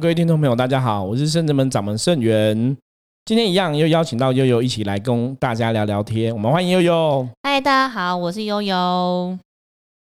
[0.00, 2.76] 各位听众朋友，大家好，我是圣子门掌门圣元。
[3.24, 6.32] 今天一样又邀请到悠悠一起来跟大家聊聊天。
[6.32, 7.28] 我们欢迎悠悠。
[7.42, 9.36] 嗨，大家好，我是悠悠。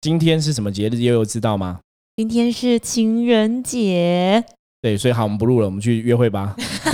[0.02, 0.96] 今天是什么节日？
[0.96, 1.80] 悠悠知道吗？
[2.16, 4.44] 今天是情人节。
[4.82, 6.54] 对，所以好，我们不录了，我们去约会吧。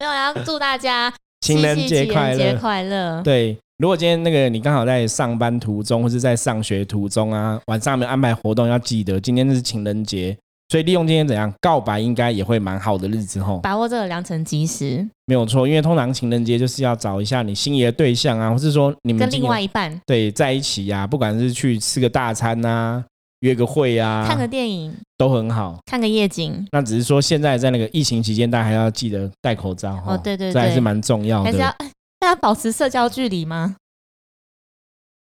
[0.00, 3.22] 没有，要祝大家情人节快乐，快乐。
[3.22, 10.36] 对，如果今天那个你刚好在上班途中或是在上学途中啊，晚上没有安排活动，要记得今天是情人节。
[10.72, 13.58] 所以利用今天怎样告白，应该也会蛮好的日子吼。
[13.58, 15.68] 把握这个良辰吉时，没有错。
[15.68, 23.04] 因为通常情人节就是要找一下你心仪的对象啊，或是说你们跟另外一半对在一起呀，不管是去吃个大餐呐，
[23.40, 26.66] 约个会啊，看个电影都很好，看个夜景。
[26.72, 30.16] 那只是说现在在那个疫情期间，大家还要记得戴口罩哦。
[30.16, 31.44] 对对，这还是蛮重要的。
[31.44, 31.68] 还是要
[32.18, 33.76] 大家保持社交距离吗？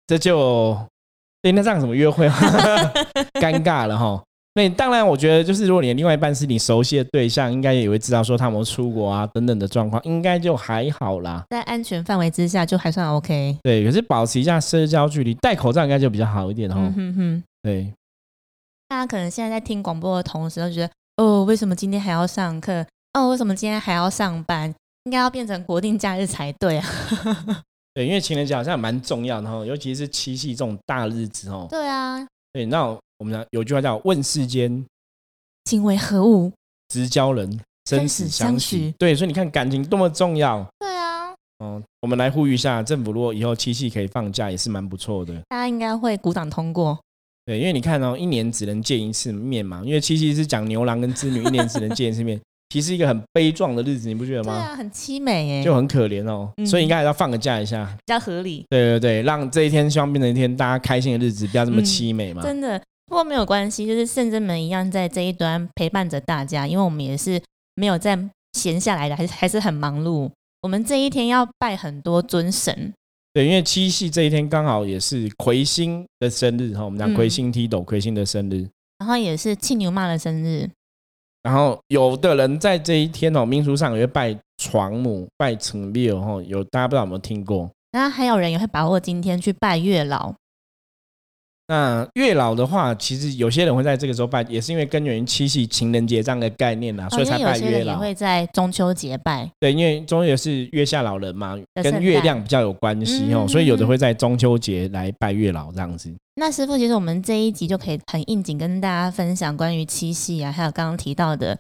[0.06, 0.78] 这就
[1.42, 2.30] 对，那这样怎么约会？
[3.42, 4.22] 尴尬了哈。
[4.54, 13.58] 那当然，我觉得就是如果你的另外一半是你熟悉的对象，应该也会知道说他们出国啊等等的状况，应该就还好啦，在安全范围之下就还算 OK。
[13.64, 16.92] 对，可是保持一下社交距离，戴口罩应该就比较好一点哦。
[16.96, 17.94] 哼哼，对。
[18.90, 22.86] 大家可能现在在听广播的同时，都觉得哦，为什么今天还要上课？
[23.14, 24.74] 哦，为什么今天还要上班？
[25.06, 26.86] 应该要变成国定假日才对啊。
[27.94, 31.68] 对，因为情人节好像蛮重要的哦，尤其是七夕这种大日子哦。
[31.70, 32.28] 对啊。
[32.54, 32.98] 对，那。
[33.22, 34.84] 我们讲有句话叫“问世间
[35.66, 36.52] 情为何物，
[36.88, 37.48] 直教人
[37.86, 38.92] 生死相许”。
[38.98, 40.68] 对，所以你看感情多么重要。
[40.80, 41.32] 对啊，
[41.64, 45.36] 嗯，我们来呼吁一下政府，如果以后七夕可以放假，也是蛮不错的。
[45.50, 47.00] 大家应该会鼓掌通过。
[47.46, 52.42] 对，因为你看哦，一年只能见一次面嘛，因为七夕是讲牛郎跟织女一年只能见一次面，
[52.72, 54.54] 其实一个很悲壮的日子，你不觉得吗？
[54.54, 56.50] 对啊，很凄美哎，就很可怜哦。
[56.66, 58.66] 所以应该还要放个假一下，比较合理。
[58.70, 62.42] 对对对，让这一天希望变成一天大家开心的日子，不要这么凄美嘛。
[62.42, 62.82] 真的。
[63.08, 67.42] 不过没有关系，就是圣真们一样在这一端陪伴着大家，因为我们也是
[67.76, 68.18] 没有在
[68.54, 70.32] 闲下来的，还是还是很忙碌。
[70.62, 72.94] 我们这一天要拜很多尊神，
[73.34, 78.66] 对，因为七夕这一天刚好也是魁星的生日哈，我们讲魁星踢斗，魁星的生日，
[79.00, 80.70] 然后也是庆牛妈的生日，
[81.44, 87.70] 然后有的人在这一天哦，民俗上也会拜床母、拜成六哦，有大家不知道有没有听过？
[87.94, 90.34] 那还有人也会把握今天去拜月老。
[91.72, 97.94] 那月老的话，其实有些人会在这个时候拜，也是因为根源于七夕情人节这样的概念呐，所以才拜月老。
[97.94, 106.14] 也会在中秋节拜，对，因为中秋节是月下老人嘛，跟月亮比较有关系哦，所以有的会在中秋节来拜月老这样子。
[106.36, 111.58] 那师傅，其实我们这一集就可以很应景跟大家分享关于七夕啊，还有刚刚提到的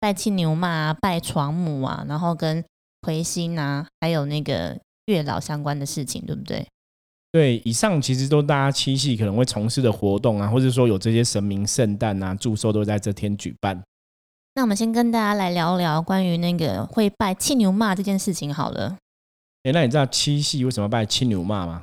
[0.00, 2.64] 拜青牛嘛、拜床母啊，然后跟
[3.02, 6.66] 魁星啊，还有那个月老相关的事情，对不对？
[7.32, 13.80] 对，以上其实都大家七夕可能会从事的活动啊，或者说有这些神明圣诞啊、祝寿都在这天举办。
[14.56, 18.96] 那我们先跟大家来聊聊关于那个会拜七牛骂这件事情好了。
[19.62, 21.82] 哎，那你知道七夕为什么拜七牛骂吗？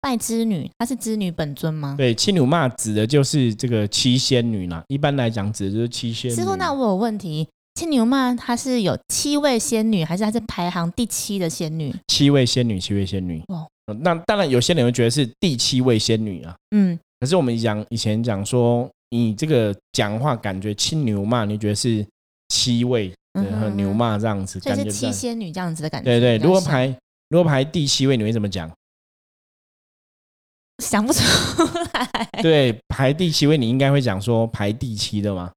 [0.00, 1.94] 拜织女，她是织女本尊吗？
[1.98, 4.82] 对，七牛骂指的就是这个七仙女啦。
[4.88, 6.34] 一般来讲，指的就是七仙女。
[6.34, 11.94] 师傅，那我有问题，七牛骂她是有七位仙女，还是她是排行第七的仙女？
[12.08, 13.42] 七位仙女，七位仙女。
[13.48, 13.68] 哦。
[13.94, 16.56] 那当然，有些人会觉得是第七位仙女啊。
[16.70, 22.04] 嗯，可是我们讲以前讲说，你这个讲话感觉青牛嘛，你觉得是
[22.48, 26.04] 七位和牛嘛这样子，感觉七仙女这样子的感觉。
[26.04, 26.86] 对对，如果排
[27.28, 28.70] 如果排第七位，你会怎么讲？
[30.82, 31.20] 想不出
[31.94, 32.42] 来。
[32.42, 35.50] 对，排第七位，你应该会讲说排第七的嘛？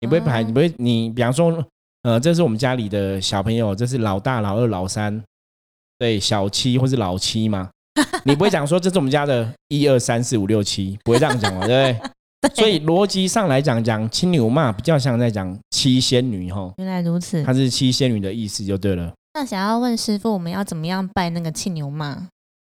[0.00, 1.64] 你不会排，你不会，你比方说，
[2.02, 5.22] 呃，这是我们家里的小朋友，这是老大、老二、老三，
[5.98, 7.70] 对，小七或是老七吗？
[8.24, 12.10] 你不会讲说这是我们家的一二三四五六七，不会这样讲嘛，对不对？
[12.54, 16.72] 所以逻辑上来讲，讲青牛嘛，比较像在讲七仙女哈。
[16.76, 19.12] 原来如此，它是七仙女的意思就对了。
[19.32, 22.28] 那想要问师傅，我们要怎么样拜那个青牛嘛？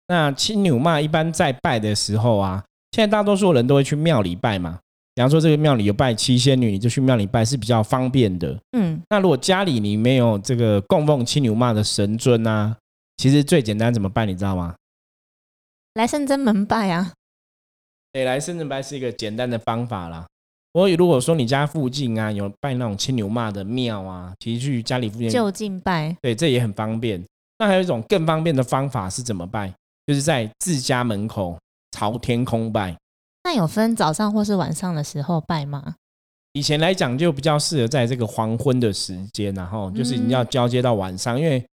[0.09, 2.63] 那青牛嘛，一般在拜的时候啊，
[2.93, 4.79] 现在大多数人都会去庙里拜嘛。
[5.15, 8.55] 比方说这个庙里有拜七仙女，你就去庙里拜是比较方便的。
[8.77, 12.77] 嗯，那如果家里你没有这个供奉青牛嘛的神尊啊，
[13.17, 14.75] 其实最简单怎么办，你知道吗？
[15.95, 17.13] 来圣真门拜啊！
[18.11, 20.27] 对，来圣真拜是一个简单的方法啦。
[20.73, 27.25] 我如果说你家附近啊有拜那种青牛妈的庙啊，其实去家里附近就近拜，对，这也很方便。
[27.61, 29.73] 那还有一种更方便的方法是怎么拜？
[30.05, 31.57] 就是在自家门口
[31.93, 32.97] 朝天空拜。
[33.45, 35.95] 那有分早上或是晚上的时候拜吗？
[36.55, 41.65] 以前来讲就比较适合在这个黄昏的时间，然后就是你要交接到晚上，因为。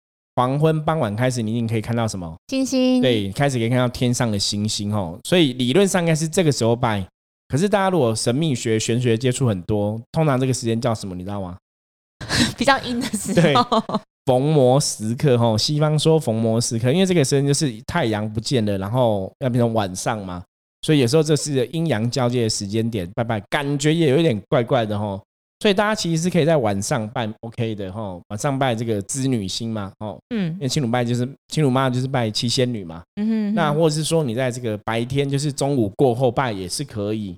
[0.40, 3.02] 黄昏傍晚开始，你已经可以看到什么星星？
[3.02, 5.18] 对，开始可以看到天上的星星哦。
[5.22, 7.06] 所以理论上应该是这个时候拜
[7.48, 11.14] 可是大家如果神秘学、玄学接触很多，通常这个时间叫什么？
[11.14, 11.58] 你知道吗？
[12.56, 20.42] 比较阴的时对候，逢魔时刻哈，西方说逢魔时刻，因为这个时间就是太阳不见了，然后要变成晚上嘛，
[20.80, 25.20] 所以有时候这是阴阳交界的时间点，拜拜，感觉也有一点怪怪的哈。
[25.60, 30.52] 所以大家其实是可以在晚上拜 OK 的哈，晚上拜这个织女星嘛，哦，嗯。
[30.54, 37.36] 因为青鲁拜就是青鲁妈就是拜七仙女嘛，嗯哼，那或者是说你在这个白天就是中午过后拜也是可以。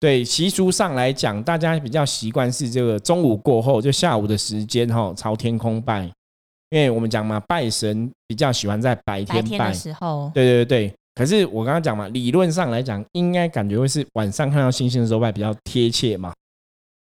[0.00, 6.10] 对习俗上来讲，大家比较习惯是这个中午过后，就下午的时间哈，朝天空拜，
[6.70, 9.68] 因为我们讲嘛，拜神比较喜欢在白天拜。
[9.68, 9.74] 的。
[9.74, 16.32] 时候，对对对对，可是我刚刚讲嘛，理论上来讲，应该感觉会是晚上看到星星的时候拜比较贴切嘛。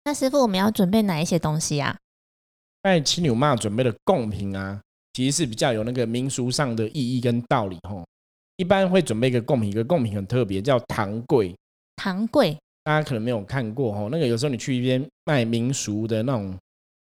[0.04, 1.98] 那师傅我们要准备哪一些东西啊？
[2.82, 4.82] 拜七牛妈准备的贡品啊，
[5.14, 8.04] 其实是比较有那个民俗上的意义跟道理吼。
[8.56, 11.56] 一般会准备一个贡品，一个贡品很特别，叫糖柜。
[11.98, 16.58] 糖柜，大家可能没有看过吼，那个有时候你去一边卖民俗的那种，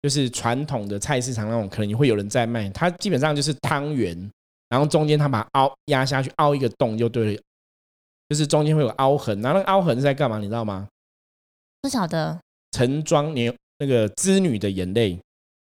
[0.02, 2.70] 就是传统的菜市场那种，可能也会有人在卖。
[2.70, 4.16] 它基本上就是汤圆，
[4.68, 7.42] 然后中间它把它凹压下去，凹一个洞就对了，
[8.28, 9.40] 就是中间会有凹痕。
[9.42, 10.38] 然后那个凹痕是在干嘛？
[10.38, 10.88] 你知道吗？
[11.82, 12.40] 不晓得，
[12.76, 15.18] 盛装牛那个织女的眼泪，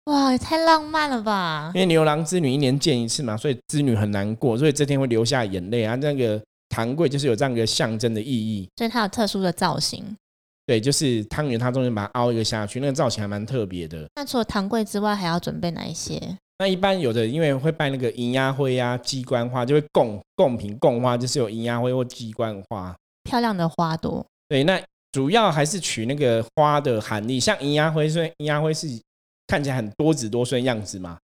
[0.05, 1.79] 哇，也太浪漫了吧因！
[1.79, 5.95] 为牛郎织女一年见一次嘛，所以织女很难过，所以这天会流下眼泪啊。
[5.95, 8.67] 那个糖柜就是有这样一个象征的意义。
[8.75, 10.03] 所以它有特殊的造型。
[10.65, 14.05] 对，就是汤圆，它中间把它凹一个下去，那个造型还蛮特别的。
[14.15, 16.21] 那除了糖柜之外，还要准备哪一些？
[16.57, 22.93] 那一般有的因为会拜那个银鸭灰啊、鸡冠花，就会供供品供花，就是有银鸭灰或鸡冠花。
[23.23, 24.81] 漂亮的花朵，对，那
[25.11, 28.87] 主要还是取那个花的含义，像银牙灰，所以银牙灰是
[29.47, 31.17] 看起来很多子多孙样子嘛。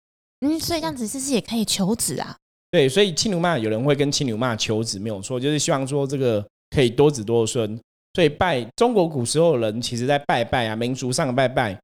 [0.41, 2.35] 嗯，所以这样子是不是也可以求子啊？
[2.71, 7.79] 对，所以青牛妈有人会跟青牛妈求子，没有错，就是希望说这个可以多子多孙。
[8.15, 11.79] 所以拜中国古时候的人，其实在拜拜啊，民俗上的拜拜，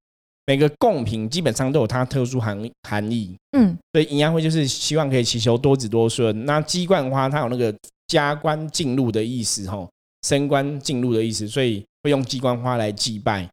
[0.46, 2.58] 每个贡品基本上都有它特殊含
[2.88, 3.36] 含义。
[3.58, 6.46] 嗯，所以银牙灰就是希望可以祈求多子多孙。
[6.46, 7.76] 那鸡冠花它有那个
[8.08, 9.90] 加官进禄的意思，吼，
[10.28, 13.50] 升官进禄的意思，所以会用鸡冠花来祭拜。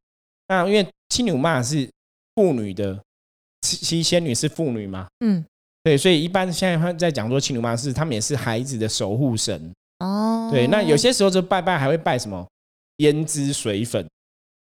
[0.48, 1.88] 那因为青牛妈是
[2.34, 3.00] 妇女的，
[3.62, 5.44] 七七仙女是妇女嘛，嗯，
[5.82, 9.72] 对，所以一般现在会在讲说青牛妈是他们也是孩子的守护神。
[9.98, 12.46] 哦，对，那有些时候就拜拜还会拜什么
[12.98, 14.06] 胭脂水粉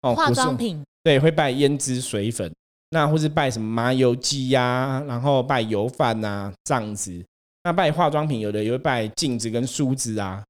[0.02, 2.52] 哦，化妆品，对，会拜胭脂水粉，
[2.90, 7.24] 那或是拜什么麻油鸡呀、然后拜油饭呐、这样子。
[7.64, 10.44] 那拜化妆品，有的也会拜镜子跟梳子啊。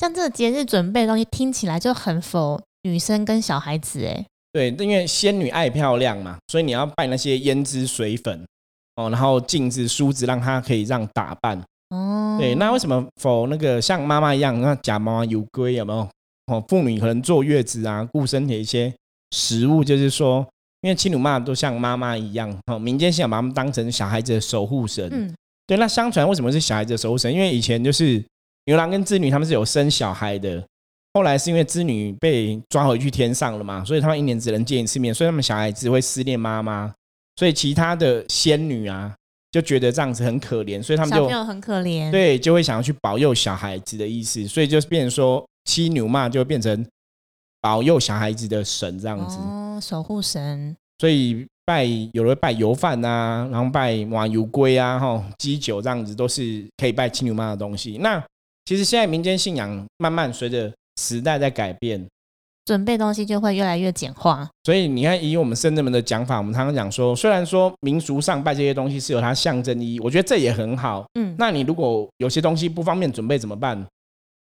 [0.00, 4.24] 像这个节日准备的东西，听起来就很否女生跟小孩子哎。
[4.50, 8.42] 对，因为仙女爱漂亮嘛，所以你要拜那些胭脂水粉
[8.96, 11.62] 哦，然后镜子、梳子，让她可以让打扮。
[11.90, 16.08] 哦，对，那为什么否那个像妈妈一样，那假妈妈有龟有没有？
[16.46, 18.90] 哦，妇女可能坐月子啊，顾身体一些
[19.32, 20.44] 食物，就是说，
[20.80, 25.06] 因为亲乳妈都像妈妈一样，哦，民间信仰把他们当成小孩子的守护神。
[25.12, 25.34] 嗯，
[25.66, 27.30] 对，那相传为什么是小孩子的守护神？
[27.30, 28.24] 因为以前就是
[28.66, 30.64] 牛郎跟织女他们是有生小孩的，
[31.14, 36.92] 后来是因为织女被抓回去天上了嘛，所以他们一年只能见一次面，所以他们小孩子会思念妈妈，
[37.36, 39.12] 所以其他的仙女啊
[39.50, 46.86] 就觉得这样子很可怜，所以他们就小朋友很可怜。，对，就会想要去保佑小孩子的意思，所以就变成说七牛嘛，就会变成
[47.60, 49.36] 保佑小孩子的神这样子。
[49.38, 57.98] 哦，守护神，所以拜有的拜油饭啊，然后拜马油龟啊，哈鸡酒这样子都是可以拜七牛妈的东西。
[57.98, 58.22] 那
[58.70, 62.06] 其实现在民间信仰慢慢随着时代在改变，
[62.64, 64.48] 准备东西就会越来越简化。
[64.62, 71.04] 所以你看以我们圣人们的讲法，我们常常讲说，虽然说民俗上拜这些东西是有它象征意义，我觉得这也很好。
[71.14, 73.84] 嗯，那你如果有些东西不方便准备怎么办？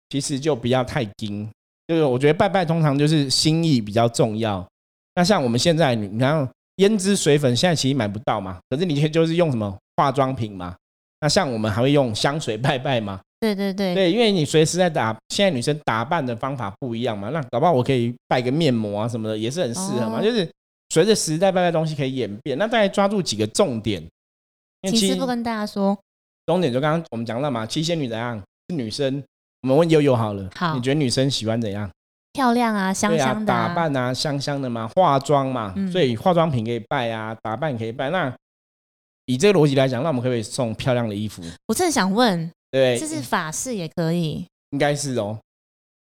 [0.09, 1.47] 其实就不要太精，
[1.87, 4.67] 就是我觉得拜拜通常就是心意比较重要。
[5.15, 10.75] 那像我们现在，你看胭脂水粉现在其实买不到嘛，可是你就是用什么化妆品嘛。
[11.21, 13.21] 那像我们还会用香水拜拜嘛？
[13.41, 17.29] 对对对，对，因为你随时在打，现在女生打扮的方法不一样嘛。
[17.31, 20.21] 那搞不好我可以拜个面膜啊什么的，也是很适合嘛。
[20.21, 20.49] 哦就是
[20.91, 24.03] 随着时代拜拜东西可以演变，那大概抓住几个重点。
[24.89, 25.99] 其实请师傅跟大家说，
[26.47, 29.23] 重点就刚刚我们讲到嘛，七仙女怎样是女生？
[29.63, 31.91] 我们问悠悠好了，好你觉得女生喜欢怎样？
[32.35, 38.11] 漂亮啊，香香，的、打扮啊，香香的嘛，化妆嘛，嗯所以化妆品可以拜啊，打扮可以拜。
[38.11, 38.33] 那
[39.25, 41.43] 以这个逻辑来讲，那我们可不可以送漂亮的衣服？
[41.67, 45.39] 我正想问，对，这是法式也可以，应该是哦。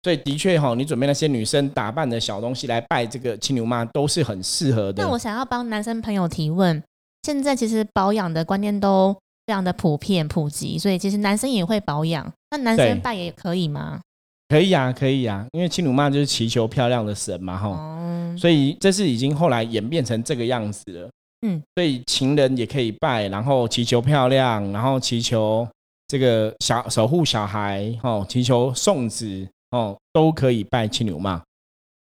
[0.01, 5.09] 所以的确哈、你准备那些女生打扮的小东西来拜这个青牛妈，都是很适合的那。
[5.11, 6.81] 我想要帮男生朋友提问，
[7.21, 9.13] 现在其实保养的观念都
[9.45, 14.01] 非常的普遍普及，所以其实男生也会保养，那男生拜也可以吗？
[14.49, 21.09] 可以啊，可以啊，因为青牛妈就是祈求漂亮的神嘛，哈，哦，所以这是已经后来演变成这个样子了。
[21.45, 25.67] 嗯，所以情人也可以拜，然后祈求漂亮，然后祈求
[26.13, 31.41] 这个小守护小孩，哦，祈求送子，哦，都可以拜青牛妈。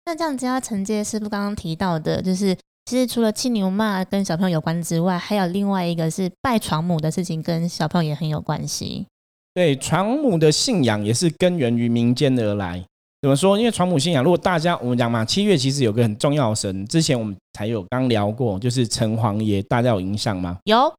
[0.04, 2.52] 那这样子要承接师傅刚刚提到的，就是
[2.86, 9.06] 其实除了青牛妈跟小朋友有关之外，还有另外一个是拜床母的事情，跟小朋友也很有关系。
[9.54, 12.84] 对，床母的信仰也是根源于民间而来。
[13.22, 13.56] 怎么说？
[13.56, 20.58] 因为床母信仰，如果大家我们讲嘛，七月其实有个很重要的神，之前我们才有刚聊过，就是城隍爷，大家有印象吗？
[20.64, 20.92] 有，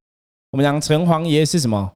[0.52, 1.92] 我们讲城隍爷是什么？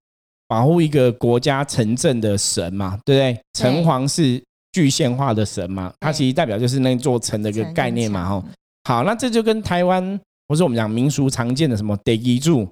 [0.47, 3.41] 保护一个国家城镇的神嘛，对不对？
[3.53, 8.45] 城隍是具现化的神嘛，它其实代表就是那座城的一个概念嘛，哈。
[8.83, 12.67] 好，那这就跟台湾或是我们讲民俗常见的什么地基柱，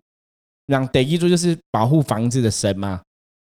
[0.68, 3.01] 让地基柱就是保护房子的神嘛。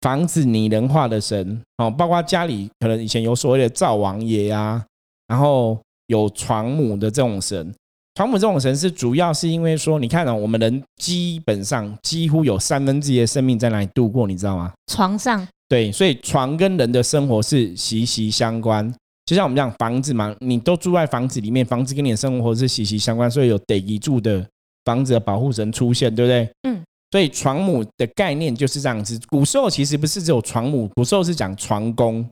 [0.02, 4.82] 房子拟人化的神哦，包括家里可能以前有所谓的灶王爷啊，
[5.26, 7.74] 然后有床母的这种神。
[8.14, 14.72] 床母这种神是主要是因为说，你看哦，我们人基本上几乎有三分之一的生命在哪里度过，你知道吗？
[14.92, 15.46] 床上。
[15.68, 18.92] 对，所以床跟人的生活是息息相关。
[19.24, 24.44] 就像我们讲房子嘛，你都住在房子里面，房子跟你的生活是息息相关，所以有得一住的
[24.84, 26.50] 房子的保护神出现，对不对？
[26.68, 26.82] 嗯。
[27.12, 29.18] 所以床母的概念就是这样子。
[29.28, 32.28] 古时候其实不是只有床母，古时候是讲床公。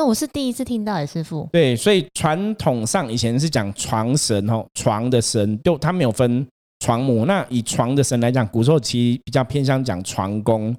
[0.00, 1.46] 那我是第一次听到，师傅。
[1.52, 6.46] 对，所以传统上以前是讲床神哦，床的神，就他没有分
[6.78, 7.26] 床母。
[7.26, 10.74] 那以床的神来讲，古时候其实比较偏向讲床公。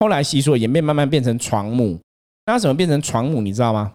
[0.00, 1.98] 后来习俗演变，慢慢变成床母。
[2.44, 3.40] 那怎么变成床母？
[3.40, 3.92] 你知道吗？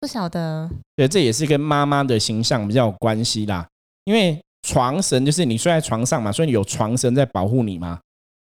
[0.00, 0.68] 不晓得。
[0.96, 3.64] 对，这也是跟妈妈的形象比较有关系啦。
[4.04, 4.36] 因为
[4.66, 8.00] 床神就是你睡在床上嘛，所以有床神在保护你嘛。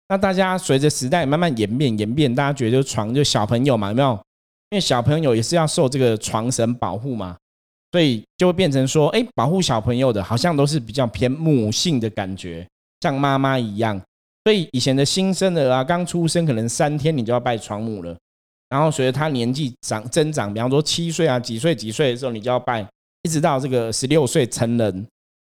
[0.09, 4.19] 那大家随着时代慢慢演变演变，大家觉得床就小朋友嘛，有没有？
[4.73, 7.37] 因为小朋友也是要受这个床神保护嘛，
[7.91, 12.67] 所以就会变成说，哎，保护小朋友的好像都是比较偏母性的感觉，
[13.03, 14.01] 像妈妈一样。
[14.45, 18.17] 所以以前的新生儿啊，刚出生可能三天你就要拜床母了，
[18.71, 22.81] 然后随着他年纪长增长，比方说七岁啊几岁几岁的时候，你就要拜，
[23.25, 25.07] 一直到这个十六岁成人。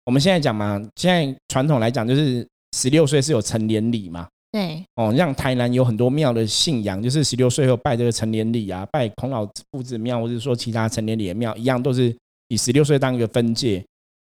[0.07, 4.27] 我们现在讲嘛，现在传统来讲就是十六岁是有成年礼嘛。
[4.53, 12.15] 对哦，像台南有很多庙的信仰，就是十六岁后拜这个成年礼啊，拜孔老夫子庙，或者说其他成年礼的庙，一样都是
[12.49, 13.83] 以十六岁当一个分界。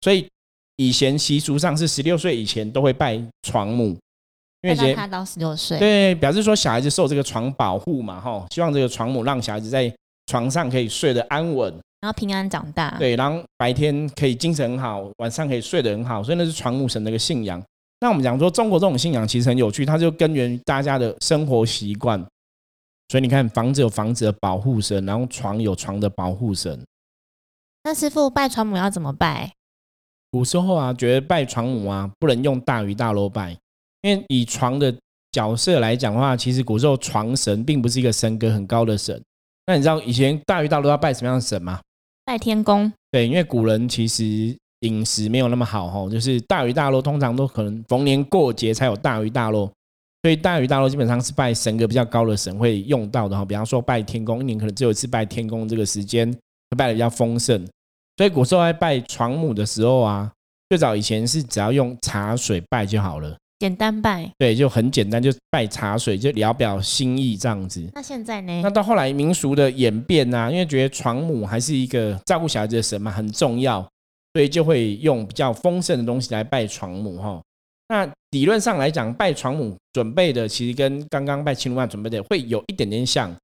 [0.01, 0.27] 所以
[0.77, 3.95] 以前习俗上是十六岁以前都会拜床母，
[4.63, 9.93] 因为他到十六岁，对，表示说小孩子受这个床保护嘛，哈，希望这个床母让小孩子在
[10.29, 11.71] 床上可以睡得安稳，
[12.01, 12.97] 然后平安长大。
[12.99, 17.63] 对，然后白天可以精神很好，晚上可以睡得很好，所以那是床母神的一个信仰。
[17.99, 22.23] 那我们讲说，中国这种信仰其实很有趣，它就根源于大家的生活习惯。
[23.09, 26.85] 所以你看，房子有房子的保护神，然后床有床的保护神。
[27.85, 29.51] 那师傅拜床母要怎么拜？
[30.31, 33.57] 古时候啊，觉得拜床母啊，不能用大鱼大肉拜，
[34.03, 34.95] 因为以床的
[35.33, 39.19] 角色来讲的话，其实古时候床神并不是一个神格很高的神。
[39.67, 41.81] 那你知道以前大鱼大肉要拜什么样的神吗？
[42.27, 42.93] 拜天公。
[43.11, 44.55] 对，因为古人其实。
[44.81, 49.71] 饮食没有那么好哈，就是大鱼大肉，通常都可能逢年过节才有大鱼大肉，
[50.23, 53.45] 所以大鱼大肉基本上是拜神格比较高的神会用到的哈。
[53.45, 57.67] 比方说拜天公，一年可能只有一次拜天公，这个时间会拜的比较丰盛。
[58.17, 60.31] 所以古时候在拜床母的时候啊，
[60.69, 67.87] 最早以前是只要用茶水拜就好了，简单拜，对，就很简单，就拜茶水，就聊表心意这样子。
[67.95, 68.61] 那现在呢？
[68.63, 73.87] 那到后来民俗的演变啊，因为觉得床母还是一个照顾小孩子的神嘛，很重要。
[74.37, 77.41] 所以就会用比较丰盛的东西来拜床母哈。
[77.89, 83.35] 那理论上来讲，拜床母准备的其实跟刚刚拜青龙妈准备的会有一点点像。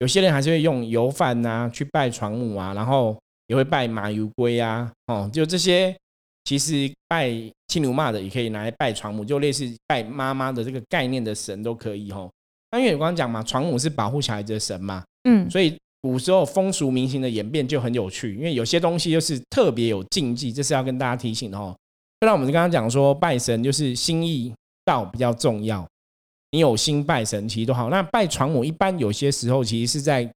[0.00, 5.96] 有些人还是会用油饭呐去拜床母啊，然后也会拜马油龟啊，哦，就这些
[6.44, 7.30] 其实拜
[7.68, 12.28] 青牛妈的也可以拿来拜床母，就类似拜妈妈的这个概念的神都可以哈。
[12.70, 15.74] 那因为我刚刚讲嘛，床母是保护小孩子的神嘛，嗯，所以。
[16.04, 21.74] 古时候风俗民情的演变就很有趣，因为有些东西就是特别有禁忌，这是要跟大家提醒的哦。
[22.20, 24.52] 就像我们刚刚讲说，拜神就是心意
[24.84, 25.88] 到比较重要，
[26.50, 27.88] 你有心拜神其实都好。
[27.88, 30.30] 那拜床母一般有些时候其实是在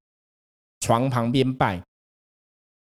[0.80, 1.82] 床旁边拜，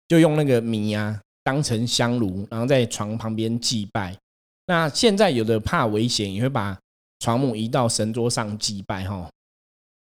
[0.07, 4.15] 就用那个米啊当成香炉，然后在床旁边祭拜。
[4.65, 6.79] 那现在有的怕危险，也会把
[7.19, 9.29] 床母移到神桌上祭拜哈。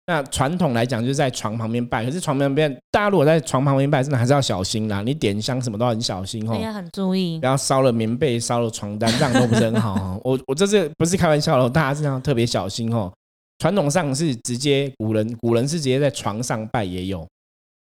[0.06, 2.04] 那传统来讲，就是在床旁边拜。
[2.04, 5.00] 可是床旁边，大家如果在床旁边拜，真的还是要小心啦。
[5.02, 7.38] 你点香什么都很小心哦，也很注意。
[7.40, 10.20] 然后烧了棉被、烧了床单，这样都不是很好。
[10.24, 11.68] 我我这是不是开玩笑喽？
[11.68, 13.12] 大家这样特别小心哦。
[13.58, 17.24] 传统上是直接古人，古人是直接在床上拜也有。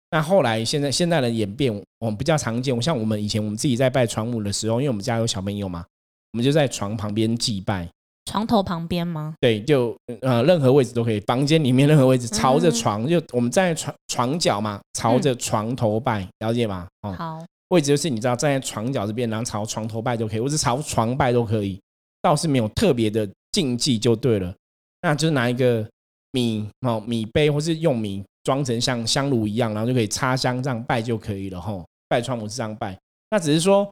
[0.09, 2.81] 那后来现在现在的演变，我们比较常见。
[2.81, 5.85] 像我们以前我们自己在拜床母的时候，因为我们家有小朋友嘛，
[6.33, 7.87] 我们就在床旁边祭拜。
[8.25, 9.33] 床头旁边吗？
[9.39, 16.87] 对，就呃任何位置都可以，房间里面任何位置朝着床，就我们站在床床角嘛，朝着床头拜，了解吗？
[17.01, 21.81] 哦，好，位置就是你知道站在床角这边，然后朝床头拜就可以，或者朝床拜都可以，
[22.21, 24.53] 倒是没有特别的禁忌就对了。
[25.01, 25.85] 那就是拿一个
[26.31, 31.83] 米哦米杯，或是用米装成像香炉一样，然后就可以插香这样拜就可以了吼。
[32.07, 32.97] 拜窗户是这样拜，
[33.31, 33.89] 那只是说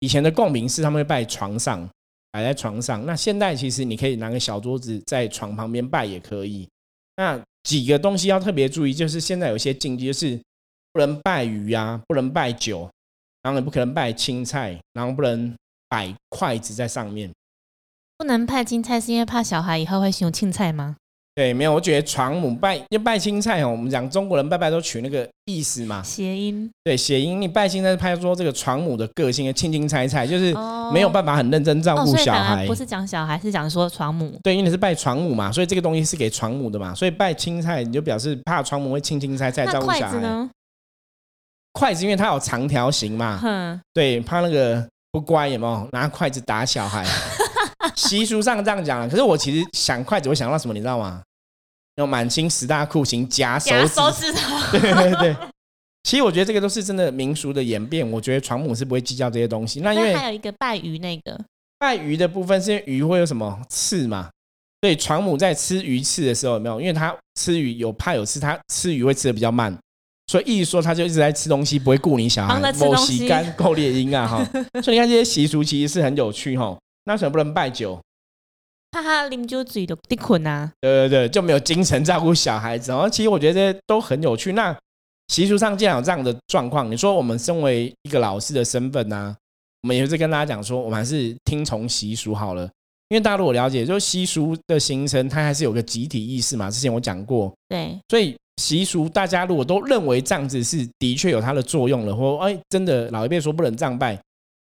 [0.00, 1.88] 以前的共鸣是他们会拜床上。
[2.38, 6.68] 摆在床上，那现在其实你可以拿个小桌子在床旁边拜也可以。
[7.16, 10.40] 那几个东西要特别注意，就是现在有些禁忌，就是
[10.92, 12.88] 不能拜鱼啊，不能拜酒，
[13.42, 15.52] 然后也不可能拜青菜，然后不能
[15.88, 17.28] 摆筷子在上面。
[18.16, 20.94] 不能拜青菜是因为怕小孩以后会用青菜吗？
[21.38, 26.68] 对，没有，我觉得床母拜，因为拜青菜哦，我们讲中国人拜拜都取那个意思嘛，谐音。
[26.82, 27.40] 对，谐音。
[27.40, 30.52] 你拜青菜是拍说这个床母的个性，青青菜菜，就是
[30.92, 32.66] 没有办法很认真照顾小孩。
[32.66, 34.36] 不是讲小孩，是讲说床母。
[34.42, 40.00] 对，因为你是拜床母嘛，所以这个东西是给床母的嘛，所以拜青菜你就表示怕床母会青青菜菜照顾小孩。
[40.00, 40.50] 筷子呢？
[41.72, 47.06] 筷子因为它有长条形嘛，对，怕那个不乖有没有拿筷子打小孩？
[47.94, 51.22] 习俗上这样讲，可是我其实想筷子，我想到什么，你知道吗？
[51.98, 53.72] 用满清十大酷刑夹手
[54.12, 55.36] 指头， 对对对。
[56.04, 58.08] 其实我觉得这个都是真的民俗的演变。
[58.10, 59.80] 我觉得床母是不会计较这些东西。
[59.80, 61.38] 那因为还有一个拜鱼那个
[61.78, 64.30] 拜鱼的部分，是因为鱼会有什么刺嘛？
[64.80, 66.80] 所以床母在吃鱼刺的时候有没有？
[66.80, 69.76] 因为它吃鱼有怕有刺，它吃鱼会吃的比较慢，
[70.28, 72.60] 所以意思说它就一直在吃东西，不会顾你小孩。
[72.74, 74.44] 某洗干够猎鹰啊哈！
[74.80, 76.78] 所以你看这些习俗其实是很有趣哈。
[77.04, 78.00] 那为什么不能拜酒？
[78.90, 80.72] 怕他啉酒醉的滴困啊！
[80.80, 82.90] 对对对，就没有精神照顾小孩子。
[82.90, 84.52] 然后其实我觉得这些都很有趣。
[84.52, 84.76] 那
[85.28, 89.36] 习俗上既然有这样的状况，你说我们身为一个老师的身份呢，
[89.82, 92.68] 我们也是跟大家讲说，我们还是听从习俗好了。
[93.10, 96.70] 因为大家如果了解，就是习俗的形成，它还是有个集体意识嘛。
[96.70, 104.18] 之前我讲过，对，所以习俗大家如果都认为这样子是的确有它的作用了，或哎真的老一辈说不能这样拜。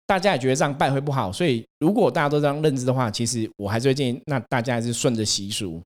[0.07, 5.81] 大家也觉得这样拜会不好，所以如果大家都这样认知的话，其实我还是会建议，那大家还是顺着习俗，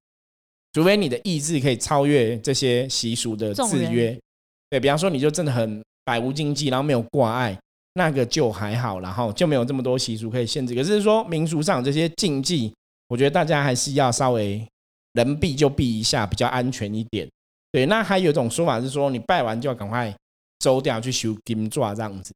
[0.74, 4.16] 除非你的意志可以超越这些习俗的制约。
[4.70, 7.58] 对比方说，你就真的很百无禁忌，然后没有挂碍，
[7.96, 10.76] 那个就还好，然后就没有这么多习俗可以限制。
[10.76, 12.72] 可是说民俗上这些禁忌，
[13.08, 14.66] 我觉得大家还是要稍微
[15.14, 17.28] 能避就避一下，比较安全一点。
[17.72, 20.16] 对，那还有一种说法是说，你拜完就要赶快
[20.60, 22.32] 走掉去修金爪这样子。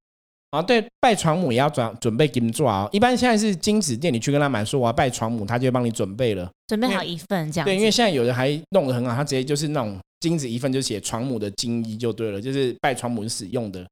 [0.55, 2.87] 啊，对，拜床母也要准准备金做啊。
[2.91, 7.65] 一般现在是金子店，你去跟他买，说我要拜床母，他就会帮你准备了，准备好一份这样。
[7.65, 13.85] 对，因为现在有人还弄得很好，他直接就是那种金子一份，就写床母的金衣就对了，就是拜床母使用的。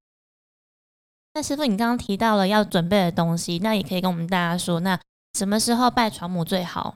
[1.34, 5.00] 那师傅，你刚刚提到了要准备的东西，那也可以跟我们大家说，那
[5.38, 6.94] 什么时候拜床母最好？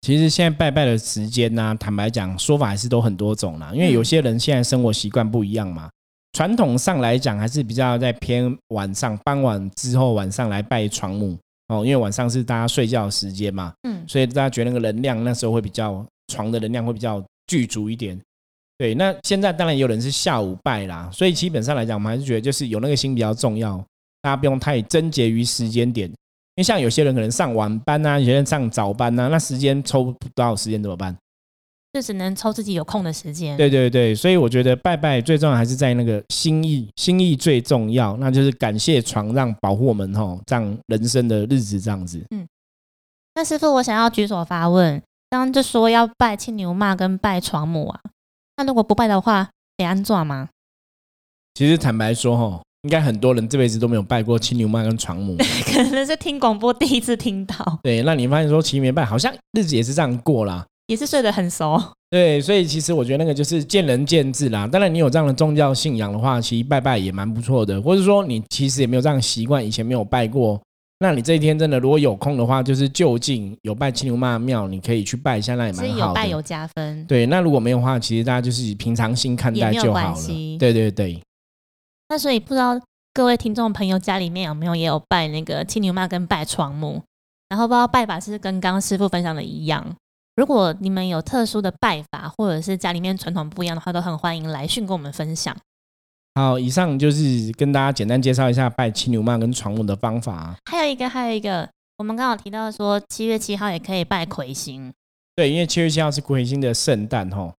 [0.00, 5.90] 其实现在拜拜的时间呢，坦白讲，说法还是都很多种啦，因为有些人现在生活习惯不一样嘛。
[6.32, 11.36] 传统上来讲，还是比较在偏晚上傍晚之后晚上来拜床母
[11.68, 18.18] 哦，因为晚上是大家睡觉时间嘛，嗯，所以大家觉得那个能量那时候会比较床的能量会比较具足一点。
[18.78, 23.76] 对，那现在当然也有人是下午拜啦，所以基本上来讲，我们还是觉得就是有那个心比较重要，
[24.22, 26.14] 大家不用太贞结于时间点，因
[26.56, 31.14] 为像有些人可能上晚班啊，有些人上早班啊，那时间抽不到时间怎么办？
[31.92, 33.56] 就只能抽自己有空的时间。
[33.56, 42.24] 对对对，所以我觉得拜拜最重要还是在那个心意，心意最重要，那就是感谢床让保护我们哈，这样人生的日子这样子。
[42.30, 42.46] 嗯，
[43.34, 48.00] 那师傅，我想要举手发问，刚刚就说要拜青牛妈跟拜床母啊，
[48.56, 50.48] 那如果不拜的话，得安坐吗？
[51.54, 57.80] 其实坦白说哈，应该很多人这辈子都没有拜过青牛妈跟床母， 可能是听广播第一次听到。
[57.82, 60.64] 对，那你发现说青没拜，好像日子也是这样过啦。
[60.90, 64.66] 也是睡得很熟，对，所以其实我觉得那个就是见仁见智啦。
[64.66, 67.80] 当然，你有这样的宗教信仰的话，其实拜拜也蛮不错的。
[67.80, 70.60] 或者说，你其实也没有这样习惯，以前没有拜过，
[70.98, 75.98] 那你这一天真的如果有空的话，就是就近有拜青牛妈庙，你可以去拜一下，那也蛮好的。
[76.08, 77.06] 有拜有加分。
[77.06, 80.16] 对，那如果没有的话，其实大家就是以平常心看待就好了。
[80.58, 81.22] 对对对。
[82.08, 82.76] 那所以不知道
[83.14, 87.00] 各位听众朋友家里面有没有也有拜那个青牛妈跟拜床母，
[87.48, 89.94] 然后不知道拜法是跟刚刚师傅分享的一样。
[90.40, 95.54] 如果你们有特殊的拜法，或者是家里面传统不一样的话，都很欢迎来讯跟我们分享。
[96.34, 100.56] 好，以上就是跟大家简单介绍一下拜七牛妈跟床母的方法。
[100.64, 104.90] 还有一个，还有一个，我们刚好提到说七月七号也可以拜魁星。
[105.36, 107.52] 对，因为七月七号是魁星的圣诞吼，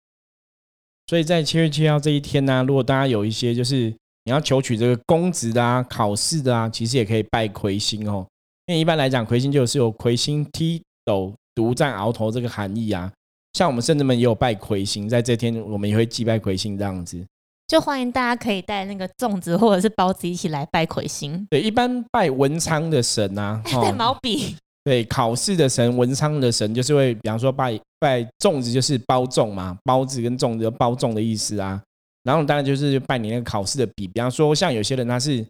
[1.05, 8.25] 所以在七月七号这一天呢，如果大家有一些就是你要求取这个公职的啊、考试的啊，其实也可以拜魁星哦。
[8.65, 13.11] 因为一般来讲，魁星就是有魁星踢斗、独占鳌头这个含义啊。
[13.53, 17.23] 像我们圣人们也有拜魁星，在这天我们也会祭拜魁星这样子。
[17.67, 21.45] 就欢迎大家可以带那个粽子或者是包子一起来拜魁星。
[21.49, 24.55] 对，一般拜文昌的神啊， 带毛笔。
[24.83, 31.79] 对，考试的神文昌的神就是会，比方说拜拜粽子，就是包粽嘛，包子跟粽子包粽的意思啊。
[32.23, 35.45] 然后当然就是拜你那个考试的笔，比方说像有些人他是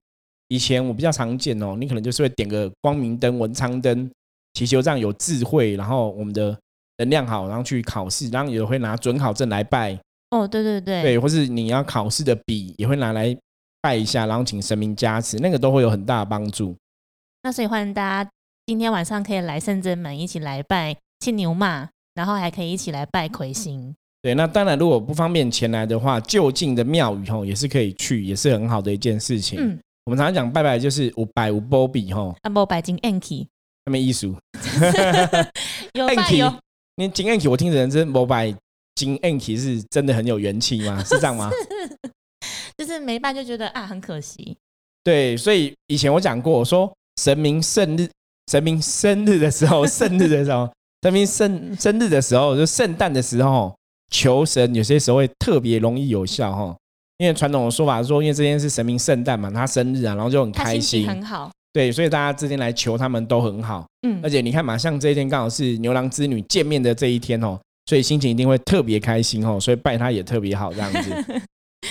[0.50, 4.10] 以前我比较常见哦，你可能就是会点个光明灯、文昌灯，
[4.54, 6.58] 祈求这样有智慧，然后我们的
[6.98, 9.98] 能量好，然后去考试，然后也会拿准考证来拜。
[10.32, 13.36] 哦，对对对，对，或是你要考试的笔也会拿来
[13.82, 16.76] 拜一下，然后请神明加持，那个都会有很大的帮助。
[17.44, 18.30] 那所以欢迎大家
[18.68, 23.94] 今天晚上可以来圣真门一起来拜青牛嘛，然后还可以一起来拜魁星。
[24.22, 29.60] 对，那当然如果不方便前来的话，就近的庙宇吼也是可以去，也是很好的一件事情。
[29.60, 33.48] 嗯，我们常常讲拜拜就是五百五波比吼，啊五百金 anki，
[33.86, 34.36] 那么艺术
[35.94, 36.54] 有拜有，
[36.96, 38.54] 你金 anki 我听的人真五百。
[38.94, 41.02] 金 Anki 是真的很有元气吗？
[41.08, 41.50] 是这样吗？
[42.78, 44.56] 就是没办就觉得啊很可惜。
[45.02, 48.08] 对，所以以前我讲过，我说神明生日、
[48.52, 50.70] 神明生日的时候、生日的时候、
[51.02, 53.74] 神明生生日的时候，就圣诞的时候
[54.12, 56.76] 求神，有些时候会特别容易有效哈。
[57.18, 61.50] 因为传统的说法说，因为这天是神明圣诞嘛，他生日啊，然后就很开心，很好。
[61.74, 63.86] 对，所以大家这天来求他们都很好。
[64.08, 67.60] 嗯，而且你看嘛，像这一天刚好是牛郎织女见面的这一天哦。
[67.88, 71.42] 所以心情一定会特别开心哦，所以拜他也特别好这样子。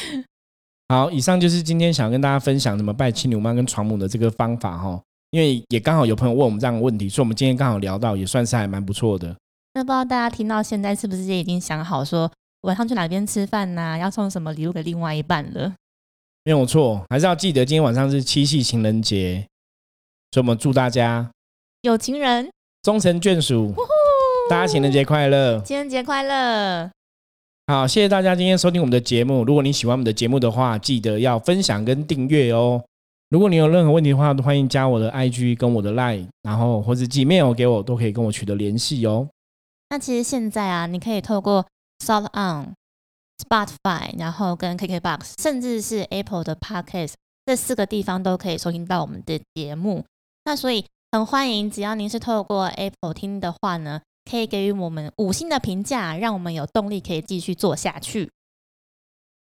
[0.88, 5.00] 好，以上就是今天想跟大家分享怎么拜青牛妈跟床母的这个方法哈。
[5.30, 9.36] 因为也刚好有朋友问我们这样的问题，所以我们今天刚好聊到，也算是还蛮不错的。
[9.74, 12.30] 那不知道大家听到现在是不是也已经想好说
[12.62, 13.96] 晚上去哪边吃饭呐？
[13.98, 15.74] 要送什么礼物给另外一半了？
[16.44, 19.46] 没有错，还是要记得今天晚上是七夕情人节，
[20.32, 21.28] 所以我们祝大家
[21.82, 22.48] 有情人
[22.82, 23.74] 终成眷属。
[24.48, 25.60] 大家情人节快乐！
[25.60, 26.90] 情人节快乐！
[27.66, 29.44] 好，谢谢大家今天收听我们的节目。
[29.44, 32.82] 如果你喜欢我们的节目的话，记得要分享跟订阅哦。
[33.28, 39.28] 如果你有任何问题的话，都欢迎加我的 IG 跟我的 Line，然后或者寄 mail 给我，都可以跟我取得联系哦。
[39.90, 41.64] 那其实现在啊，你可以透过
[42.04, 42.74] Sound On、
[43.38, 47.14] Spotify，然后跟 KKBox，甚至是 Apple 的 Podcast
[47.46, 50.04] 这四个地方都可以收听到我们的节目。
[50.50, 54.00] 那所以很欢迎，只要您是透过 Apple 听的话呢。
[54.28, 58.28] 可以给予我们五星的评价，让我们有动力可以继续做下去。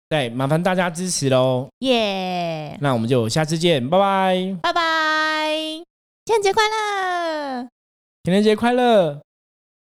[0.08, 1.68] 对，麻烦大家支持喽！
[1.80, 2.78] 耶！
[2.80, 4.58] 那我们就下次见，拜拜！
[4.62, 5.50] 拜拜！
[6.26, 7.68] 情人节快乐！
[8.24, 9.20] 情人节快乐！